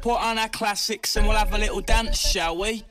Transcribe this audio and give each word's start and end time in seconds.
put 0.00 0.20
on 0.20 0.38
our 0.38 0.48
classics 0.48 1.16
and 1.16 1.26
we'll 1.26 1.36
have 1.36 1.52
a 1.52 1.58
little 1.58 1.80
dance, 1.80 2.18
shall 2.18 2.56
we? 2.56 2.84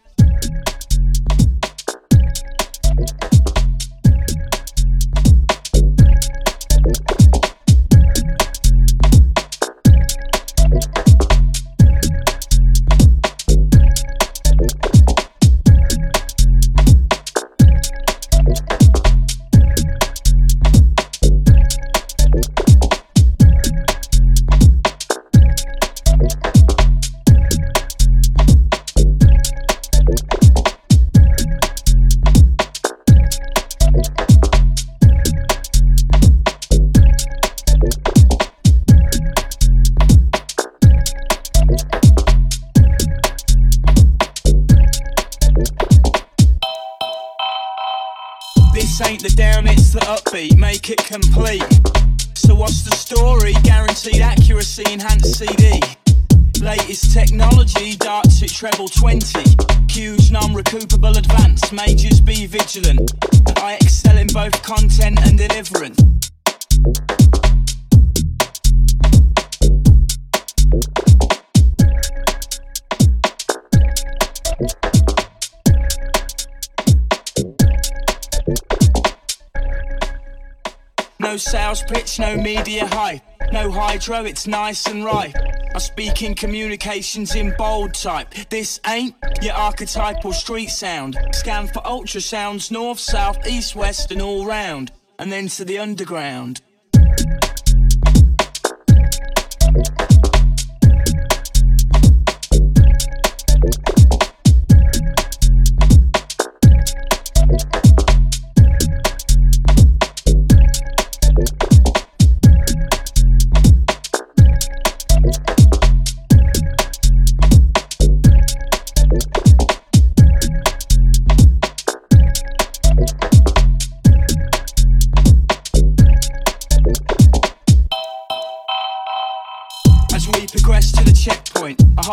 Hydro, 84.10 84.26
it's 84.26 84.48
nice 84.48 84.88
and 84.88 85.06
ripe. 85.06 85.36
I 85.76 85.78
speak 85.78 86.24
in 86.24 86.34
communications 86.34 87.36
in 87.36 87.54
bold 87.60 87.94
type. 87.94 88.34
This 88.50 88.80
ain't 88.88 89.14
your 89.44 89.54
archetypal 89.54 90.34
street 90.34 90.72
sound. 90.72 91.16
Scan 91.32 91.68
for 91.68 91.84
ultrasounds, 91.84 92.72
north, 92.72 92.98
south, 92.98 93.46
east, 93.46 93.76
west, 93.76 94.12
and 94.12 94.20
all 94.20 94.48
round. 94.48 94.92
And 95.20 95.32
then 95.32 95.48
to 95.50 95.64
the 95.64 95.78
underground. 95.78 96.62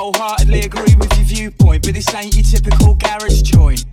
Wholeheartedly 0.07 0.61
agree 0.61 0.95
with 0.95 1.13
your 1.17 1.27
viewpoint, 1.27 1.83
but 1.83 1.93
this 1.93 2.15
ain't 2.15 2.33
your 2.37 2.45
typical 2.45 2.95
garage 2.95 3.43
joint. 3.43 3.85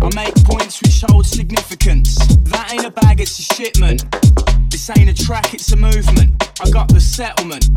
I 0.00 0.08
make 0.14 0.34
points 0.44 0.80
which 0.80 1.04
hold 1.06 1.26
significance. 1.26 2.16
That 2.44 2.72
ain't 2.72 2.86
a 2.86 2.90
bag, 2.90 3.20
it's 3.20 3.38
a 3.38 3.42
shipment. 3.42 4.02
This 4.70 4.88
ain't 4.96 5.10
a 5.10 5.14
track, 5.14 5.52
it's 5.52 5.70
a 5.72 5.76
movement. 5.76 6.42
I 6.62 6.70
got 6.70 6.88
the 6.88 7.00
settlement. 7.00 7.68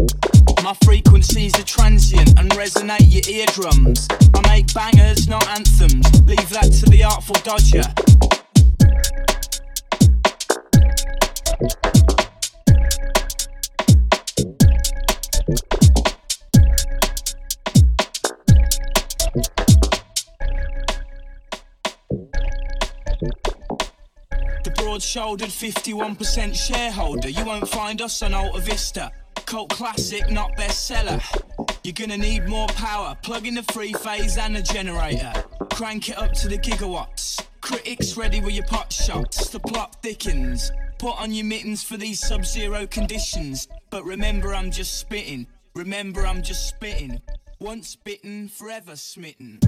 My 0.63 0.73
frequencies 0.85 1.53
are 1.59 1.65
transient 1.65 2.39
and 2.39 2.49
resonate 2.51 3.11
your 3.11 3.27
eardrums. 3.27 4.07
I 4.35 4.47
make 4.47 4.73
bangers, 4.73 5.27
not 5.27 5.45
anthems. 5.49 6.07
Leave 6.25 6.49
that 6.49 6.71
to 6.71 6.85
the 6.89 7.03
artful 7.03 7.35
dodger. 7.43 8.10
Broad 25.01 25.07
shouldered 25.07 25.49
51% 25.49 26.55
shareholder. 26.55 27.29
You 27.29 27.43
won't 27.45 27.67
find 27.67 28.01
us 28.01 28.21
on 28.21 28.33
Alta 28.33 28.59
Vista. 28.59 29.11
Cult 29.45 29.69
classic, 29.69 30.29
not 30.29 30.55
bestseller. 30.57 31.19
You're 31.83 31.93
gonna 31.93 32.17
need 32.17 32.47
more 32.47 32.67
power. 32.67 33.17
Plug 33.23 33.47
in 33.47 33.55
the 33.55 33.63
three 33.63 33.93
phase 33.93 34.37
and 34.37 34.55
the 34.55 34.61
generator. 34.61 35.33
Crank 35.73 36.09
it 36.09 36.17
up 36.17 36.33
to 36.33 36.47
the 36.47 36.57
gigawatts. 36.57 37.43
Critics 37.61 38.15
ready 38.15 38.41
with 38.41 38.53
your 38.53 38.65
pot 38.65 38.93
shots. 38.93 39.49
The 39.49 39.59
plot 39.59 39.95
thickens. 40.03 40.71
Put 40.99 41.19
on 41.19 41.33
your 41.33 41.45
mittens 41.45 41.83
for 41.83 41.97
these 41.97 42.19
sub 42.19 42.45
zero 42.45 42.85
conditions. 42.85 43.67
But 43.89 44.03
remember, 44.03 44.53
I'm 44.53 44.69
just 44.69 44.99
spitting. 44.99 45.47
Remember, 45.75 46.27
I'm 46.27 46.43
just 46.43 46.67
spitting. 46.67 47.21
Once 47.59 47.95
bitten, 47.95 48.49
forever 48.49 48.95
smitten. 48.95 49.59